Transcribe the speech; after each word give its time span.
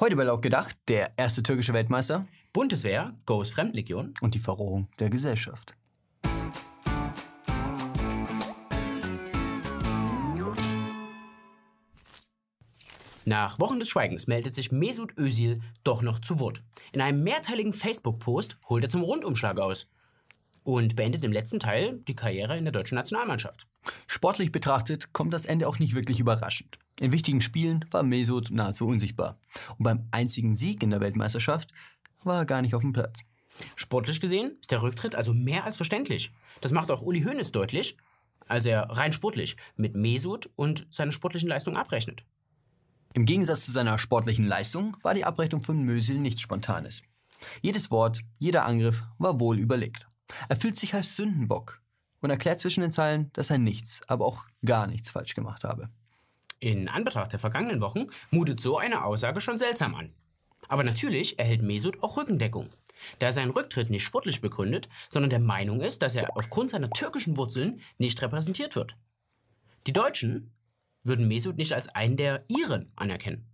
Heute 0.00 0.16
bei 0.16 0.24
Laut 0.24 0.42
gedacht, 0.42 0.76
der 0.88 1.12
erste 1.16 1.44
türkische 1.44 1.72
Weltmeister 1.72 2.26
Bundeswehr, 2.52 3.14
Goes 3.26 3.50
Fremdenlegion. 3.50 4.12
und 4.22 4.34
die 4.34 4.40
Verrohung 4.40 4.88
der 4.98 5.08
Gesellschaft. 5.08 5.76
Nach 13.24 13.60
Wochen 13.60 13.78
des 13.78 13.88
Schweigens 13.88 14.26
meldet 14.26 14.56
sich 14.56 14.72
Mesut 14.72 15.16
Özil 15.16 15.62
doch 15.84 16.02
noch 16.02 16.18
zu 16.18 16.40
Wort. 16.40 16.64
In 16.92 17.00
einem 17.00 17.22
mehrteiligen 17.22 17.72
Facebook-Post 17.72 18.58
holt 18.68 18.82
er 18.82 18.90
zum 18.90 19.02
Rundumschlag 19.04 19.60
aus 19.60 19.88
und 20.64 20.96
beendet 20.96 21.22
im 21.22 21.32
letzten 21.32 21.60
Teil 21.60 22.00
die 22.08 22.16
Karriere 22.16 22.56
in 22.56 22.64
der 22.64 22.72
deutschen 22.72 22.96
Nationalmannschaft. 22.96 23.66
Sportlich 24.06 24.50
betrachtet 24.50 25.12
kommt 25.12 25.32
das 25.32 25.46
Ende 25.46 25.68
auch 25.68 25.78
nicht 25.78 25.94
wirklich 25.94 26.20
überraschend. 26.20 26.78
In 26.98 27.12
wichtigen 27.12 27.40
Spielen 27.40 27.84
war 27.90 28.02
Mesut 28.02 28.50
nahezu 28.50 28.86
unsichtbar. 28.86 29.38
Und 29.78 29.84
beim 29.84 30.08
einzigen 30.10 30.56
Sieg 30.56 30.82
in 30.82 30.90
der 30.90 31.00
Weltmeisterschaft 31.00 31.72
war 32.24 32.38
er 32.38 32.46
gar 32.46 32.62
nicht 32.62 32.74
auf 32.74 32.82
dem 32.82 32.92
Platz. 32.92 33.20
Sportlich 33.76 34.20
gesehen 34.20 34.56
ist 34.60 34.72
der 34.72 34.82
Rücktritt 34.82 35.14
also 35.14 35.32
mehr 35.32 35.64
als 35.64 35.76
verständlich. 35.76 36.32
Das 36.60 36.72
macht 36.72 36.90
auch 36.90 37.02
Uli 37.02 37.22
Hoeneß 37.22 37.52
deutlich, 37.52 37.96
als 38.46 38.66
er 38.66 38.82
rein 38.90 39.12
sportlich 39.12 39.56
mit 39.76 39.94
Mesut 39.94 40.50
und 40.56 40.86
seiner 40.90 41.12
sportlichen 41.12 41.48
Leistung 41.48 41.76
abrechnet. 41.76 42.24
Im 43.14 43.26
Gegensatz 43.26 43.64
zu 43.64 43.72
seiner 43.72 43.98
sportlichen 43.98 44.46
Leistung 44.46 44.96
war 45.02 45.14
die 45.14 45.24
Abrechnung 45.24 45.62
von 45.62 45.82
Mösil 45.84 46.18
nichts 46.18 46.40
Spontanes. 46.40 47.02
Jedes 47.62 47.90
Wort, 47.90 48.20
jeder 48.38 48.64
Angriff 48.64 49.04
war 49.18 49.38
wohl 49.38 49.58
überlegt. 49.58 50.08
Er 50.48 50.56
fühlt 50.56 50.76
sich 50.76 50.94
als 50.94 51.16
Sündenbock 51.16 51.82
und 52.20 52.30
erklärt 52.30 52.60
zwischen 52.60 52.80
den 52.80 52.92
Zeilen, 52.92 53.30
dass 53.34 53.50
er 53.50 53.58
nichts, 53.58 54.02
aber 54.08 54.24
auch 54.24 54.46
gar 54.64 54.86
nichts 54.86 55.10
falsch 55.10 55.34
gemacht 55.34 55.64
habe. 55.64 55.90
In 56.60 56.88
Anbetracht 56.88 57.32
der 57.32 57.38
vergangenen 57.38 57.80
Wochen 57.80 58.06
mutet 58.30 58.60
so 58.60 58.78
eine 58.78 59.04
Aussage 59.04 59.40
schon 59.40 59.58
seltsam 59.58 59.94
an. 59.94 60.14
Aber 60.68 60.82
natürlich 60.82 61.38
erhält 61.38 61.62
Mesut 61.62 62.02
auch 62.02 62.16
Rückendeckung, 62.16 62.70
da 63.18 63.26
er 63.26 63.32
seinen 63.32 63.50
Rücktritt 63.50 63.90
nicht 63.90 64.04
sportlich 64.04 64.40
begründet, 64.40 64.88
sondern 65.10 65.30
der 65.30 65.40
Meinung 65.40 65.82
ist, 65.82 66.00
dass 66.00 66.14
er 66.14 66.36
aufgrund 66.36 66.70
seiner 66.70 66.88
türkischen 66.90 67.36
Wurzeln 67.36 67.80
nicht 67.98 68.22
repräsentiert 68.22 68.76
wird. 68.76 68.96
Die 69.86 69.92
Deutschen 69.92 70.52
würden 71.02 71.28
Mesut 71.28 71.58
nicht 71.58 71.74
als 71.74 71.88
einen 71.88 72.16
der 72.16 72.44
ihren 72.48 72.90
anerkennen. 72.96 73.46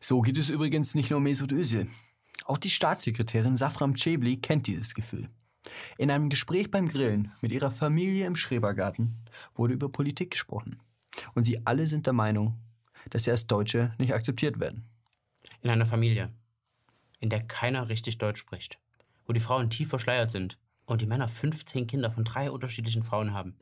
So 0.00 0.20
geht 0.20 0.36
es 0.36 0.50
übrigens 0.50 0.96
nicht 0.96 1.10
nur 1.10 1.20
Mesut 1.20 1.52
Özil. 1.52 1.88
Auch 2.44 2.58
die 2.58 2.70
Staatssekretärin 2.70 3.56
Safram 3.56 3.96
Cebli 3.96 4.36
kennt 4.36 4.66
dieses 4.66 4.94
Gefühl. 4.94 5.28
In 5.96 6.10
einem 6.10 6.28
Gespräch 6.28 6.70
beim 6.70 6.88
Grillen 6.88 7.32
mit 7.40 7.52
ihrer 7.52 7.70
Familie 7.70 8.26
im 8.26 8.36
Schrebergarten 8.36 9.16
wurde 9.54 9.74
über 9.74 9.88
Politik 9.88 10.32
gesprochen. 10.32 10.80
Und 11.34 11.44
sie 11.44 11.64
alle 11.66 11.86
sind 11.86 12.06
der 12.06 12.12
Meinung, 12.12 12.58
dass 13.10 13.24
sie 13.24 13.30
als 13.30 13.46
Deutsche 13.46 13.94
nicht 13.98 14.14
akzeptiert 14.14 14.60
werden. 14.60 14.84
In 15.60 15.70
einer 15.70 15.86
Familie, 15.86 16.32
in 17.20 17.28
der 17.28 17.42
keiner 17.42 17.88
richtig 17.88 18.18
Deutsch 18.18 18.40
spricht, 18.40 18.78
wo 19.26 19.32
die 19.32 19.40
Frauen 19.40 19.70
tief 19.70 19.88
verschleiert 19.88 20.30
sind 20.30 20.58
und 20.86 21.00
die 21.00 21.06
Männer 21.06 21.28
15 21.28 21.86
Kinder 21.86 22.10
von 22.10 22.24
drei 22.24 22.50
unterschiedlichen 22.50 23.02
Frauen 23.02 23.32
haben. 23.32 23.56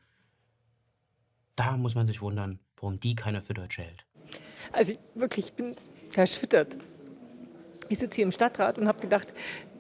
Da 1.57 1.77
muss 1.77 1.95
man 1.95 2.07
sich 2.07 2.23
wundern, 2.23 2.59
warum 2.77 3.01
die 3.01 3.15
keiner 3.15 3.43
für 3.43 3.53
Deutsche 3.53 3.83
hält. 3.83 4.07
Also 4.73 4.93
ich, 4.93 4.99
wirklich, 5.15 5.47
ich 5.47 5.53
bin 5.53 5.77
erschüttert. 6.15 6.79
Ich 7.91 7.99
sitze 7.99 8.17
hier 8.17 8.25
im 8.25 8.31
Stadtrat 8.31 8.79
und 8.79 8.87
habe 8.87 9.01
gedacht, 9.01 9.35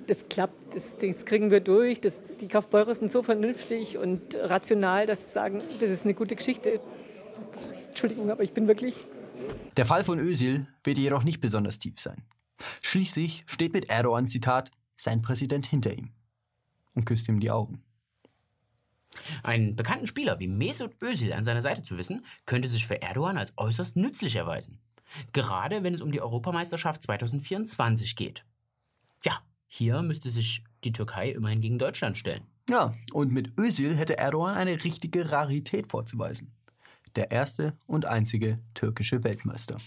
das 0.09 0.29
klappt, 0.29 0.75
das, 0.75 0.99
das 0.99 1.25
kriegen 1.25 1.51
wir 1.53 1.61
durch. 1.61 2.01
Das, 2.01 2.37
die 2.37 2.49
Kaufbeurer 2.49 2.93
sind 2.95 3.11
so 3.11 3.23
vernünftig 3.23 3.97
und 3.97 4.35
rational, 4.35 5.07
dass 5.07 5.27
sie 5.27 5.31
sagen, 5.31 5.63
das 5.79 5.91
ist 5.91 6.05
eine 6.05 6.15
gute 6.15 6.35
Geschichte. 6.35 6.81
Entschuldigung, 7.87 8.31
aber 8.31 8.43
ich 8.43 8.53
bin 8.53 8.67
wirklich 8.67 9.07
Der 9.77 9.87
Fall 9.87 10.03
von 10.03 10.19
Özil 10.19 10.67
wird 10.83 10.99
jedoch 10.99 11.23
nicht 11.23 11.41
besonders 11.41 11.79
tief 11.79 12.01
sein. 12.01 12.25
Schließlich 12.83 13.45
steht 13.47 13.73
mit 13.73 13.89
Erdogan, 13.89 14.27
Zitat, 14.27 14.73
sein 14.97 15.23
Präsident 15.23 15.67
hinter 15.67 15.93
ihm 15.93 16.11
und 16.95 17.07
küsst 17.07 17.29
ihm 17.29 17.39
die 17.39 17.51
Augen. 17.53 17.83
Einen 19.45 19.77
bekannten 19.77 20.09
Spieler 20.09 20.41
wie 20.41 20.49
Mesut 20.49 21.01
Özil 21.01 21.33
an 21.33 21.45
seiner 21.45 21.63
Seite 21.63 21.83
zu 21.83 21.97
wissen, 21.97 22.25
könnte 22.47 22.69
sich 22.69 22.87
für 22.87 23.01
Erdogan 23.01 23.39
als 23.39 23.53
äußerst 23.57 23.97
nützlich 23.97 24.35
erweisen. 24.35 24.81
Gerade 25.33 25.83
wenn 25.83 25.95
es 25.95 26.01
um 26.01 26.13
die 26.13 26.21
Europameisterschaft 26.21 27.03
2024 27.03 28.17
geht. 28.17 28.45
Ja, 29.25 29.41
hier 29.67 30.03
müsste 30.03 30.31
sich 30.31 30.65
die 30.85 30.93
Türkei 30.93 31.31
immerhin 31.31 31.61
gegen 31.61 31.79
Deutschland 31.79 32.19
stellen. 32.19 32.47
Ja, 32.69 32.95
und 33.13 33.33
mit 33.33 33.59
Özil 33.59 33.97
hätte 33.97 34.19
Erdogan 34.19 34.55
eine 34.55 34.85
richtige 34.85 35.33
Rarität 35.33 35.91
vorzuweisen. 35.91 36.53
Der 37.17 37.31
erste 37.31 37.77
und 37.87 38.07
einzige 38.07 38.61
türkische 38.75 39.25
Weltmeister. 39.25 39.79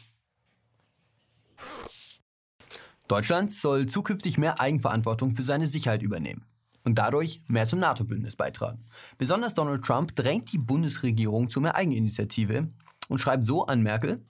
Deutschland 3.07 3.51
soll 3.51 3.85
zukünftig 3.85 4.37
mehr 4.37 4.59
Eigenverantwortung 4.59 5.35
für 5.35 5.43
seine 5.43 5.67
Sicherheit 5.67 6.01
übernehmen 6.01 6.45
und 6.83 6.97
dadurch 6.97 7.41
mehr 7.47 7.67
zum 7.67 7.79
NATO-Bündnis 7.79 8.35
beitragen. 8.35 8.85
Besonders 9.17 9.53
Donald 9.53 9.83
Trump 9.83 10.15
drängt 10.15 10.51
die 10.51 10.57
Bundesregierung 10.57 11.49
zu 11.49 11.61
mehr 11.61 11.75
Eigeninitiative 11.75 12.69
und 13.09 13.17
schreibt 13.19 13.45
so 13.45 13.65
an 13.65 13.81
Merkel, 13.81 14.25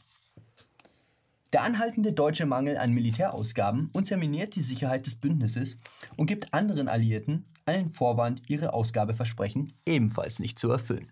der 1.54 1.62
anhaltende 1.62 2.14
deutsche 2.14 2.48
Mangel 2.48 2.78
an 2.78 2.92
Militärausgaben 2.94 3.92
unterminiert 3.94 4.56
die 4.56 4.62
Sicherheit 4.62 5.06
des 5.06 5.16
Bündnisses 5.16 5.80
und 6.18 6.26
gibt 6.26 6.54
anderen 6.54 6.88
Alliierten 6.88 7.46
einen 7.66 7.92
Vorwand, 7.92 8.42
ihre 8.50 8.74
Ausgabeversprechen 8.74 9.72
ebenfalls 9.86 10.40
nicht 10.40 10.58
zu 10.58 10.72
erfüllen. 10.72 11.12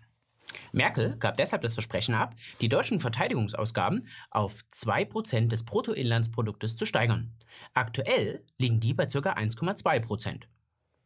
Merkel 0.72 1.16
gab 1.18 1.36
deshalb 1.36 1.62
das 1.62 1.74
Versprechen 1.74 2.14
ab, 2.14 2.34
die 2.60 2.68
deutschen 2.68 3.00
Verteidigungsausgaben 3.00 4.06
auf 4.30 4.60
2% 4.74 5.48
des 5.48 5.64
Bruttoinlandsproduktes 5.64 6.76
zu 6.76 6.84
steigern. 6.86 7.32
Aktuell 7.72 8.44
liegen 8.58 8.80
die 8.80 8.94
bei 8.94 9.06
ca. 9.06 9.18
1,2%. 9.18 10.42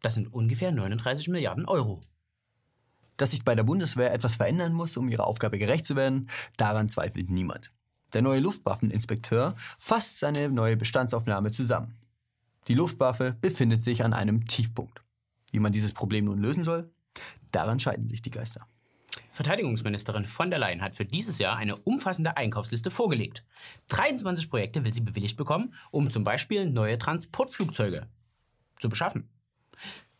Das 0.00 0.14
sind 0.14 0.32
ungefähr 0.32 0.72
39 0.72 1.28
Milliarden 1.28 1.66
Euro. 1.66 2.00
Dass 3.18 3.30
sich 3.30 3.44
bei 3.44 3.54
der 3.54 3.64
Bundeswehr 3.64 4.12
etwas 4.12 4.36
verändern 4.36 4.72
muss, 4.72 4.96
um 4.96 5.08
ihrer 5.08 5.26
Aufgabe 5.26 5.58
gerecht 5.58 5.86
zu 5.86 5.94
werden, 5.94 6.28
daran 6.56 6.88
zweifelt 6.88 7.30
niemand. 7.30 7.70
Der 8.16 8.22
neue 8.22 8.40
Luftwaffeninspekteur 8.40 9.54
fasst 9.78 10.18
seine 10.20 10.48
neue 10.48 10.78
Bestandsaufnahme 10.78 11.50
zusammen. 11.50 11.98
Die 12.66 12.72
Luftwaffe 12.72 13.36
befindet 13.42 13.82
sich 13.82 14.02
an 14.02 14.14
einem 14.14 14.46
Tiefpunkt. 14.46 15.02
Wie 15.52 15.58
man 15.58 15.70
dieses 15.70 15.92
Problem 15.92 16.24
nun 16.24 16.38
lösen 16.38 16.64
soll, 16.64 16.90
daran 17.52 17.78
scheiden 17.78 18.08
sich 18.08 18.22
die 18.22 18.30
Geister. 18.30 18.66
Verteidigungsministerin 19.32 20.24
von 20.24 20.48
der 20.48 20.58
Leyen 20.58 20.80
hat 20.80 20.94
für 20.94 21.04
dieses 21.04 21.36
Jahr 21.36 21.58
eine 21.58 21.76
umfassende 21.76 22.38
Einkaufsliste 22.38 22.90
vorgelegt. 22.90 23.44
23 23.88 24.48
Projekte 24.48 24.82
will 24.82 24.94
sie 24.94 25.02
bewilligt 25.02 25.36
bekommen, 25.36 25.74
um 25.90 26.10
zum 26.10 26.24
Beispiel 26.24 26.70
neue 26.70 26.98
Transportflugzeuge 26.98 28.06
zu 28.80 28.88
beschaffen. 28.88 29.28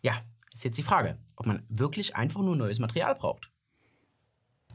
Ja, 0.03 0.21
ist 0.53 0.65
jetzt 0.65 0.77
die 0.77 0.83
Frage, 0.83 1.17
ob 1.37 1.47
man 1.47 1.63
wirklich 1.71 2.15
einfach 2.15 2.43
nur 2.43 2.57
neues 2.57 2.79
Material 2.79 3.15
braucht. 3.15 3.51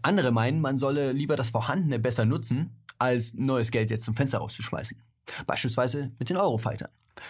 Andere 0.02 0.32
meinen, 0.32 0.62
man 0.62 0.78
solle 0.78 1.12
lieber 1.12 1.36
das 1.36 1.52
Vorhandene 1.52 2.00
besser 2.00 2.26
nutzen, 2.26 2.81
als 3.02 3.34
neues 3.34 3.72
Geld 3.72 3.90
jetzt 3.90 4.04
zum 4.04 4.16
Fenster 4.16 4.38
rauszuschmeißen. 4.38 5.02
Beispielsweise 5.46 6.12
mit 6.20 6.30
den 6.30 6.38
Eurofightern. 6.38 6.90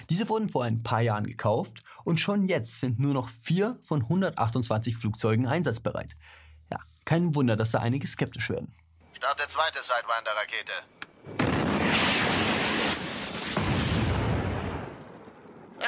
Diese 0.10 0.28
wurden 0.30 0.50
vor 0.50 0.64
ein 0.64 0.84
paar 0.84 1.02
Jahren 1.02 1.26
gekauft 1.26 1.80
und 2.04 2.20
schon 2.20 2.46
jetzt 2.46 2.80
sind 2.80 3.00
nur 3.00 3.14
noch 3.14 3.30
vier 3.30 3.80
von 3.84 4.02
128 4.04 4.96
Flugzeugen 4.96 5.48
einsatzbereit. 5.48 6.16
Ja, 6.70 6.80
kein 7.06 7.36
Wunder, 7.36 7.56
dass 7.56 7.72
da 7.72 7.80
einige 7.80 8.08
skeptisch 8.08 8.50
werden. 8.50 8.74
Starte 9.14 9.48
zweite 9.48 9.80
Sidewinder-Rakete. 9.82 10.74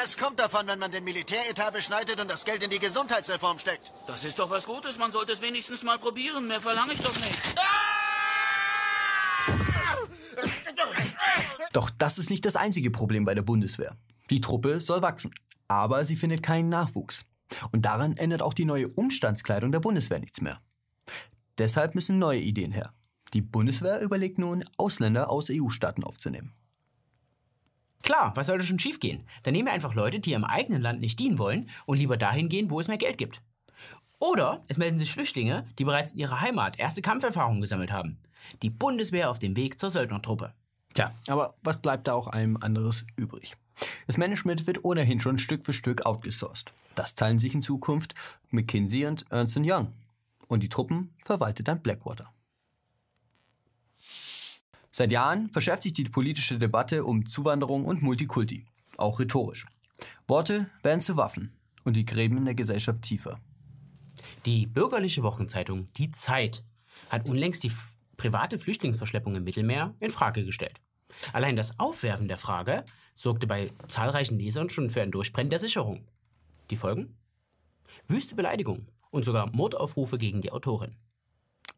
Es 0.01 0.17
kommt 0.17 0.39
davon, 0.39 0.65
wenn 0.65 0.79
man 0.79 0.91
den 0.91 1.03
Militäretat 1.03 1.71
beschneidet 1.73 2.19
und 2.19 2.29
das 2.29 2.45
Geld 2.45 2.63
in 2.63 2.69
die 2.69 2.79
Gesundheitsreform 2.79 3.59
steckt. 3.59 3.91
Das 4.07 4.23
ist 4.23 4.39
doch 4.39 4.49
was 4.49 4.65
Gutes. 4.65 4.97
Man 4.97 5.11
sollte 5.11 5.33
es 5.33 5.41
wenigstens 5.41 5.83
mal 5.83 5.99
probieren. 5.99 6.47
Mehr 6.47 6.61
verlange 6.61 6.93
ich 6.93 7.01
doch 7.01 7.15
nicht. 7.15 7.39
Doch 11.73 11.89
das 11.89 12.17
ist 12.17 12.29
nicht 12.29 12.45
das 12.45 12.55
einzige 12.55 12.91
Problem 12.91 13.25
bei 13.25 13.35
der 13.35 13.41
Bundeswehr. 13.41 13.97
Die 14.29 14.41
Truppe 14.41 14.79
soll 14.79 15.01
wachsen, 15.01 15.33
aber 15.67 16.05
sie 16.05 16.15
findet 16.15 16.41
keinen 16.41 16.69
Nachwuchs. 16.69 17.25
Und 17.71 17.85
daran 17.85 18.15
ändert 18.15 18.41
auch 18.41 18.53
die 18.53 18.65
neue 18.65 18.87
Umstandskleidung 18.87 19.71
der 19.71 19.79
Bundeswehr 19.79 20.19
nichts 20.19 20.39
mehr. 20.39 20.61
Deshalb 21.57 21.93
müssen 21.95 22.19
neue 22.19 22.39
Ideen 22.39 22.71
her. 22.71 22.93
Die 23.33 23.41
Bundeswehr 23.41 23.99
überlegt 24.01 24.37
nun, 24.37 24.63
Ausländer 24.77 25.29
aus 25.29 25.49
EU-Staaten 25.51 26.03
aufzunehmen. 26.03 26.53
Klar, 28.03 28.33
was 28.35 28.47
sollte 28.47 28.65
schon 28.65 28.79
schiefgehen? 28.79 29.23
Dann 29.43 29.53
nehmen 29.53 29.67
wir 29.67 29.73
einfach 29.73 29.95
Leute, 29.95 30.19
die 30.19 30.33
im 30.33 30.43
eigenen 30.43 30.81
Land 30.81 30.99
nicht 30.99 31.19
dienen 31.19 31.39
wollen 31.39 31.69
und 31.85 31.97
lieber 31.97 32.17
dahin 32.17 32.49
gehen, 32.49 32.69
wo 32.69 32.79
es 32.79 32.87
mehr 32.87 32.97
Geld 32.97 33.17
gibt. 33.17 33.41
Oder 34.19 34.63
es 34.67 34.77
melden 34.77 34.97
sich 34.97 35.11
Flüchtlinge, 35.11 35.67
die 35.79 35.85
bereits 35.85 36.13
in 36.13 36.19
ihrer 36.19 36.41
Heimat 36.41 36.79
erste 36.79 37.01
Kampferfahrungen 37.01 37.61
gesammelt 37.61 37.91
haben. 37.91 38.19
Die 38.61 38.69
Bundeswehr 38.69 39.29
auf 39.29 39.39
dem 39.39 39.55
Weg 39.55 39.79
zur 39.79 39.89
Söldnertruppe. 39.89 40.53
Tja, 40.93 41.13
aber 41.27 41.55
was 41.63 41.81
bleibt 41.81 42.07
da 42.07 42.13
auch 42.13 42.27
einem 42.27 42.57
anderes 42.57 43.05
übrig? 43.15 43.55
Das 44.07 44.17
Management 44.17 44.67
wird 44.67 44.83
ohnehin 44.83 45.19
schon 45.19 45.37
Stück 45.39 45.65
für 45.65 45.73
Stück 45.73 46.05
outgesourced. 46.05 46.71
Das 46.95 47.15
teilen 47.15 47.39
sich 47.39 47.53
in 47.53 47.61
Zukunft 47.61 48.13
McKinsey 48.51 49.05
und 49.05 49.25
Ernst 49.31 49.57
Young. 49.57 49.93
Und 50.47 50.61
die 50.61 50.69
Truppen 50.69 51.13
verwaltet 51.23 51.67
dann 51.67 51.81
Blackwater. 51.81 52.31
Seit 54.91 55.11
Jahren 55.11 55.49
verschärft 55.49 55.83
sich 55.83 55.93
die 55.93 56.03
politische 56.03 56.59
Debatte 56.59 57.03
um 57.03 57.25
Zuwanderung 57.25 57.85
und 57.85 58.03
Multikulti, 58.03 58.67
auch 58.97 59.19
rhetorisch. 59.19 59.65
Worte 60.27 60.69
werden 60.83 61.01
zu 61.01 61.17
Waffen 61.17 61.51
und 61.83 61.95
die 61.95 62.05
Gräben 62.05 62.37
in 62.37 62.45
der 62.45 62.53
Gesellschaft 62.53 63.01
tiefer. 63.01 63.39
Die 64.45 64.67
bürgerliche 64.67 65.23
Wochenzeitung 65.23 65.87
Die 65.97 66.11
Zeit 66.11 66.63
hat 67.09 67.27
unlängst 67.27 67.63
die 67.63 67.71
private 68.17 68.59
Flüchtlingsverschleppung 68.59 69.35
im 69.35 69.43
Mittelmeer 69.43 69.95
in 69.99 70.11
Frage 70.11 70.45
gestellt. 70.45 70.79
Allein 71.31 71.55
das 71.55 71.79
Aufwerfen 71.79 72.27
der 72.27 72.37
Frage 72.37 72.83
sorgte 73.15 73.47
bei 73.47 73.69
zahlreichen 73.87 74.39
Lesern 74.39 74.69
schon 74.69 74.89
für 74.89 75.01
ein 75.01 75.11
Durchbrennen 75.11 75.49
der 75.49 75.59
Sicherung. 75.59 76.07
Die 76.69 76.75
Folgen? 76.75 77.15
Wüste 78.07 78.35
Beleidigung 78.35 78.87
und 79.11 79.25
sogar 79.25 79.49
Mordaufrufe 79.53 80.17
gegen 80.17 80.41
die 80.41 80.51
Autorin. 80.51 80.95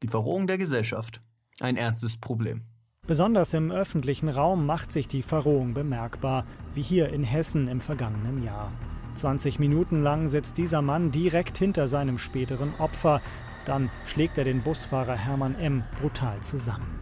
Die 0.02 0.08
Verrohung 0.08 0.48
der 0.48 0.58
Gesellschaft. 0.58 1.22
Ein 1.60 1.78
ernstes 1.78 2.18
Problem. 2.18 2.64
Besonders 3.08 3.54
im 3.54 3.72
öffentlichen 3.72 4.30
Raum 4.30 4.66
macht 4.66 4.92
sich 4.92 5.08
die 5.08 5.22
Verrohung 5.22 5.74
bemerkbar, 5.74 6.46
wie 6.74 6.82
hier 6.82 7.10
in 7.10 7.24
Hessen 7.24 7.68
im 7.68 7.80
vergangenen 7.80 8.44
Jahr. 8.44 8.72
20 9.14 9.60
Minuten 9.60 10.02
lang 10.02 10.28
sitzt 10.28 10.58
dieser 10.58 10.82
Mann 10.82 11.12
direkt 11.12 11.58
hinter 11.58 11.88
seinem 11.88 12.18
späteren 12.18 12.74
Opfer. 12.80 13.22
Dann 13.66 13.92
schlägt 14.06 14.38
er 14.38 14.44
den 14.44 14.64
Busfahrer 14.64 15.16
Hermann 15.16 15.56
M. 15.56 15.84
brutal 16.02 16.42
zusammen. 16.42 17.00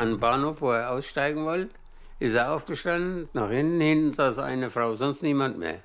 An 0.00 0.12
den 0.12 0.18
Bahnhof, 0.18 0.62
wo 0.62 0.70
er 0.70 0.92
aussteigen 0.92 1.44
wollte, 1.44 1.74
ist 2.20 2.32
er 2.32 2.54
aufgestanden, 2.54 3.28
nach 3.34 3.50
hinten, 3.50 3.82
hinten 3.82 4.10
saß 4.12 4.38
eine 4.38 4.70
Frau, 4.70 4.96
sonst 4.96 5.22
niemand 5.22 5.58
mehr. 5.58 5.80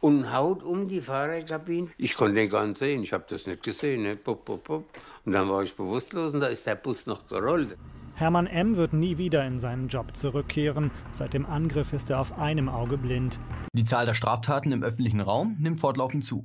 Und 0.00 0.32
haut 0.32 0.64
um 0.64 0.88
die 0.88 1.00
Fahrerkabine. 1.00 1.90
Ich 1.96 2.16
konnte 2.16 2.34
den 2.34 2.50
gar 2.50 2.66
nicht 2.66 2.78
sehen, 2.78 3.04
ich 3.04 3.12
habe 3.12 3.22
das 3.28 3.46
nicht 3.46 3.62
gesehen. 3.62 4.02
Ne? 4.02 4.16
Pup, 4.16 4.44
pup, 4.44 4.64
pup. 4.64 4.84
Und 5.24 5.30
dann 5.30 5.48
war 5.48 5.62
ich 5.62 5.72
bewusstlos 5.76 6.34
und 6.34 6.40
da 6.40 6.48
ist 6.48 6.66
der 6.66 6.74
Bus 6.74 7.06
noch 7.06 7.24
gerollt. 7.28 7.76
Hermann 8.16 8.48
M. 8.48 8.74
wird 8.74 8.94
nie 8.94 9.16
wieder 9.16 9.46
in 9.46 9.60
seinen 9.60 9.86
Job 9.86 10.16
zurückkehren. 10.16 10.90
Seit 11.12 11.32
dem 11.32 11.46
Angriff 11.46 11.92
ist 11.92 12.10
er 12.10 12.18
auf 12.18 12.36
einem 12.36 12.68
Auge 12.68 12.98
blind. 12.98 13.38
Die 13.74 13.84
Zahl 13.84 14.06
der 14.06 14.14
Straftaten 14.14 14.72
im 14.72 14.82
öffentlichen 14.82 15.20
Raum 15.20 15.56
nimmt 15.60 15.78
fortlaufend 15.78 16.24
zu. 16.24 16.44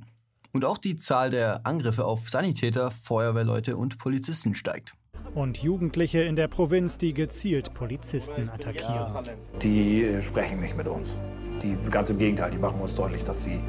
Und 0.52 0.64
auch 0.64 0.78
die 0.78 0.94
Zahl 0.94 1.30
der 1.30 1.66
Angriffe 1.66 2.04
auf 2.04 2.30
Sanitäter, 2.30 2.92
Feuerwehrleute 2.92 3.76
und 3.76 3.98
Polizisten 3.98 4.54
steigt. 4.54 4.94
Und 5.36 5.58
Jugendliche 5.58 6.22
in 6.22 6.34
der 6.34 6.48
Provinz, 6.48 6.96
die 6.96 7.12
gezielt 7.12 7.74
Polizisten 7.74 8.48
attackieren. 8.48 9.28
Die 9.60 10.02
äh, 10.02 10.22
sprechen 10.22 10.60
nicht 10.60 10.74
mit 10.74 10.88
uns. 10.88 11.14
Die 11.62 11.76
ganz 11.90 12.08
im 12.08 12.16
Gegenteil, 12.16 12.50
die 12.50 12.56
machen 12.56 12.80
uns 12.80 12.94
deutlich, 12.94 13.22
dass 13.22 13.44
sie, 13.44 13.60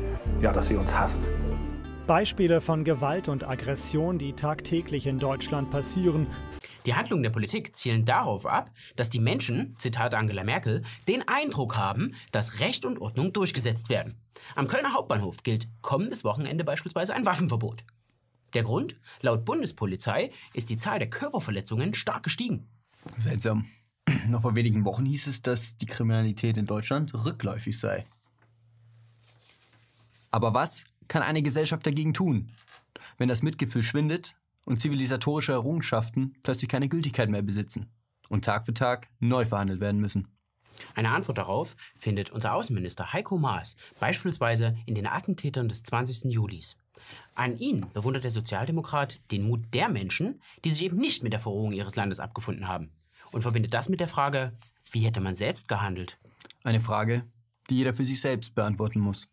ja, 0.41 0.53
dass 0.53 0.67
sie 0.67 0.77
uns 0.77 0.95
hassen. 0.95 1.21
Beispiele 2.07 2.61
von 2.61 2.85
Gewalt 2.85 3.27
und 3.27 3.45
Aggression, 3.45 4.17
die 4.17 4.31
tagtäglich 4.31 5.07
in 5.07 5.19
Deutschland 5.19 5.69
passieren. 5.69 6.27
Die 6.85 6.95
Handlungen 6.95 7.23
der 7.23 7.31
Politik 7.31 7.75
zielen 7.75 8.05
darauf 8.05 8.45
ab, 8.45 8.71
dass 8.95 9.09
die 9.09 9.19
Menschen, 9.19 9.75
Zitat 9.77 10.13
Angela 10.13 10.45
Merkel, 10.45 10.83
den 11.09 11.27
Eindruck 11.27 11.75
haben, 11.75 12.15
dass 12.31 12.61
Recht 12.61 12.85
und 12.85 13.01
Ordnung 13.01 13.33
durchgesetzt 13.33 13.89
werden. 13.89 14.15
Am 14.55 14.69
Kölner 14.69 14.93
Hauptbahnhof 14.93 15.43
gilt 15.43 15.67
kommendes 15.81 16.23
Wochenende 16.23 16.63
beispielsweise 16.63 17.13
ein 17.13 17.25
Waffenverbot. 17.25 17.83
Der 18.53 18.63
Grund? 18.63 18.95
Laut 19.21 19.45
Bundespolizei 19.45 20.31
ist 20.53 20.69
die 20.69 20.77
Zahl 20.77 20.99
der 20.99 21.09
Körperverletzungen 21.09 21.93
stark 21.93 22.23
gestiegen. 22.23 22.67
Seltsam. 23.17 23.65
Noch 24.29 24.41
vor 24.41 24.55
wenigen 24.55 24.85
Wochen 24.85 25.05
hieß 25.05 25.27
es, 25.27 25.41
dass 25.41 25.77
die 25.77 25.85
Kriminalität 25.85 26.57
in 26.57 26.65
Deutschland 26.65 27.13
rückläufig 27.13 27.77
sei. 27.77 28.05
Aber 30.31 30.53
was 30.53 30.85
kann 31.07 31.23
eine 31.23 31.41
Gesellschaft 31.41 31.85
dagegen 31.85 32.13
tun, 32.13 32.51
wenn 33.17 33.29
das 33.29 33.41
Mitgefühl 33.41 33.83
schwindet 33.83 34.35
und 34.65 34.79
zivilisatorische 34.79 35.53
Errungenschaften 35.53 36.35
plötzlich 36.43 36.69
keine 36.69 36.89
Gültigkeit 36.89 37.29
mehr 37.29 37.41
besitzen 37.41 37.87
und 38.29 38.45
Tag 38.45 38.65
für 38.65 38.73
Tag 38.73 39.09
neu 39.19 39.45
verhandelt 39.45 39.79
werden 39.79 40.01
müssen? 40.01 40.27
Eine 40.95 41.11
Antwort 41.11 41.37
darauf 41.37 41.75
findet 41.97 42.31
unser 42.31 42.53
Außenminister 42.53 43.13
Heiko 43.13 43.37
Maas 43.37 43.77
beispielsweise 43.99 44.77
in 44.85 44.95
den 44.95 45.07
Attentätern 45.07 45.69
des 45.69 45.83
20. 45.83 46.31
Julis. 46.31 46.77
An 47.35 47.57
ihn 47.57 47.85
bewundert 47.93 48.23
der 48.23 48.31
Sozialdemokrat 48.31 49.19
den 49.31 49.47
Mut 49.47 49.73
der 49.73 49.89
Menschen, 49.89 50.41
die 50.65 50.71
sich 50.71 50.83
eben 50.83 50.97
nicht 50.97 51.23
mit 51.23 51.33
der 51.33 51.39
Verrohung 51.39 51.71
ihres 51.71 51.95
Landes 51.95 52.19
abgefunden 52.19 52.67
haben. 52.67 52.91
Und 53.31 53.41
verbindet 53.41 53.73
das 53.73 53.89
mit 53.89 53.99
der 53.99 54.07
Frage, 54.07 54.53
wie 54.91 55.01
hätte 55.01 55.21
man 55.21 55.35
selbst 55.35 55.67
gehandelt? 55.67 56.17
Eine 56.63 56.81
Frage, 56.81 57.25
die 57.69 57.75
jeder 57.75 57.93
für 57.93 58.05
sich 58.05 58.21
selbst 58.21 58.55
beantworten 58.55 58.99
muss. 58.99 59.29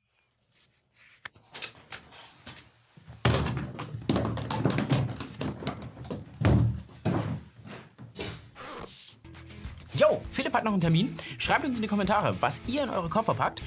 Yo, 10.15 10.23
Philipp 10.31 10.55
hat 10.55 10.65
noch 10.65 10.73
einen 10.73 10.81
Termin. 10.81 11.13
Schreibt 11.39 11.65
uns 11.65 11.79
in 11.79 11.83
die 11.83 11.89
Kommentare, 11.89 12.41
was 12.41 12.63
ihr 12.67 12.85
in 12.85 12.91
eure 12.91 13.09
Koffer 13.09 13.35
packt. 13.35 13.63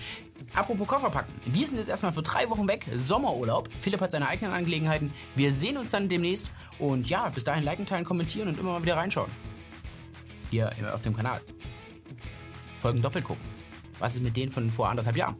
Apropos 0.54 0.88
Koffer 0.88 1.10
packen. 1.10 1.34
Wir 1.46 1.68
sind 1.68 1.80
jetzt 1.80 1.90
erstmal 1.90 2.14
für 2.14 2.22
drei 2.22 2.50
Wochen 2.50 2.68
weg. 2.68 2.86
Sommerurlaub. 2.96 3.70
Philipp 3.82 4.00
hat 4.00 4.12
seine 4.12 4.28
eigenen 4.28 4.54
Angelegenheiten. 4.54 5.12
Wir 5.36 5.52
sehen 5.52 5.78
uns 5.78 5.92
dann 5.92 6.08
demnächst. 6.08 6.52
Und 6.80 7.10
ja, 7.10 7.28
bis 7.30 7.44
dahin 7.44 7.64
liken, 7.64 7.86
teilen, 7.86 8.06
kommentieren 8.06 8.48
und 8.48 8.60
immer 8.60 8.74
mal 8.74 8.84
wieder 8.84 8.96
reinschauen. 8.96 9.30
Hier 10.50 10.72
auf 10.94 11.02
dem 11.02 11.16
Kanal. 11.16 11.42
Folgen 12.82 13.02
doppelt 13.02 13.26
gucken. 13.26 13.44
Was 14.00 14.16
ist 14.16 14.24
mit 14.24 14.38
denen 14.38 14.52
von 14.52 14.72
vor 14.72 14.90
anderthalb 14.90 15.18
Jahren? 15.18 15.36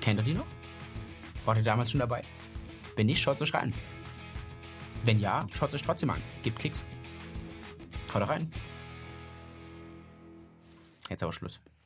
Kennt 0.00 0.18
ihr 0.18 0.24
die 0.24 0.34
noch? 0.34 0.46
Wart 1.44 1.58
ihr 1.58 1.62
damals 1.64 1.92
schon 1.92 2.00
dabei? 2.00 2.22
Wenn 2.96 3.06
nicht, 3.06 3.22
schaut 3.22 3.40
euch 3.40 3.54
rein. 3.54 3.72
Wenn 5.04 5.20
ja, 5.20 5.46
schaut 5.56 5.72
euch 5.72 5.82
trotzdem 5.82 6.10
an. 6.10 6.20
Gebt 6.42 6.58
Klicks. 6.58 6.84
Haut 8.12 8.28
rein. 8.28 8.50
Jetzt 11.08 11.22
aber 11.22 11.32
Schluss. 11.32 11.60